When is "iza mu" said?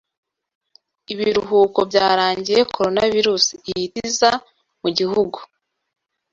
4.09-4.89